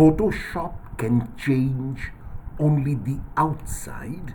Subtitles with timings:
[0.00, 2.10] Photoshop can change
[2.58, 4.32] only the outside,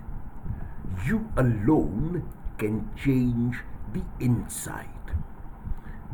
[1.07, 2.21] you alone
[2.59, 5.15] can change the inside.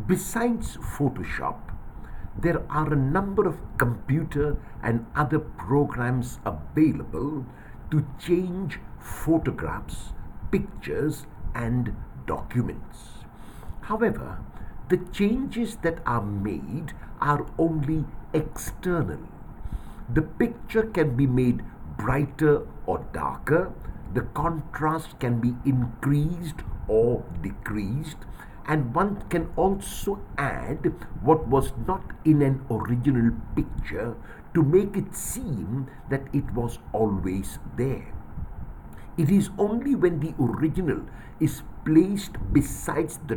[0.08, 1.58] Besides Photoshop,
[2.40, 7.46] there are a number of computer and other programs available
[7.90, 10.14] to change photographs,
[10.50, 11.94] pictures, and
[12.26, 13.26] documents.
[13.82, 14.38] However,
[14.88, 19.20] the changes that are made are only external.
[20.10, 21.64] The picture can be made
[21.98, 23.72] brighter or darker,
[24.14, 28.18] the contrast can be increased or decreased,
[28.68, 34.16] and one can also add what was not in an original picture
[34.54, 38.14] to make it seem that it was always there.
[39.18, 41.02] It is only when the original
[41.40, 43.36] is placed besides the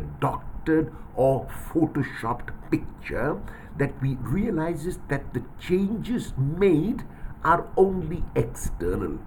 [1.14, 3.40] or photoshopped picture
[3.78, 7.02] that we realizes that the changes made
[7.44, 9.18] are only external.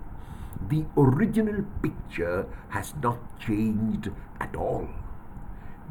[0.69, 4.89] The original picture has not changed at all.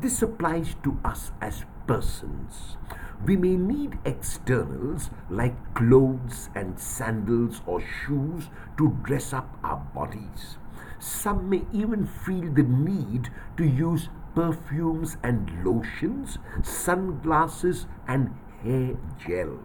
[0.00, 2.76] This applies to us as persons.
[3.24, 10.58] We may need externals like clothes and sandals or shoes to dress up our bodies.
[10.98, 19.58] Some may even feel the need to use perfumes and lotions, sunglasses and hair gel.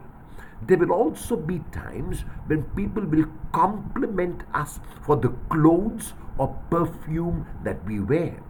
[0.65, 7.45] There will also be times when people will compliment us for the clothes or perfume
[7.63, 8.41] that we wear.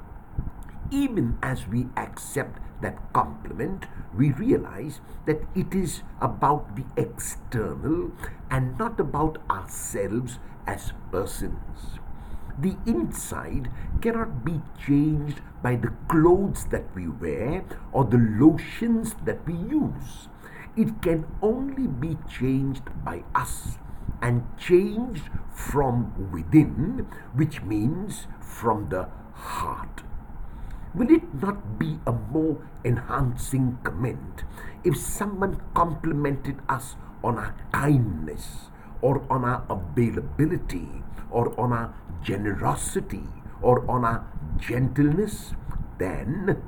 [0.92, 3.86] Even as we accept that compliment,
[4.16, 8.12] we realize that it is about the external
[8.52, 12.00] and not about ourselves as persons.
[12.60, 19.46] The inside cannot be changed by the clothes that we wear or the lotions that
[19.48, 20.28] we use.
[20.76, 23.78] It can only be changed by us
[24.22, 30.04] and changed from within, which means from the heart.
[30.94, 34.44] Will it not be a more enhancing comment
[34.84, 38.72] if someone complimented us on our kindness
[39.02, 41.01] or on our availability
[41.32, 43.24] or on our generosity
[43.62, 44.26] or on our
[44.58, 45.54] gentleness
[45.98, 46.62] than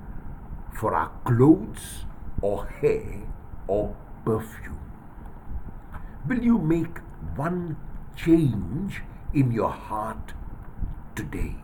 [0.73, 2.05] for our clothes
[2.41, 3.23] or hair
[3.67, 4.79] or perfume?
[6.27, 6.99] Will you make
[7.35, 7.77] one
[8.15, 9.01] change
[9.33, 10.33] in your heart
[11.15, 11.55] today?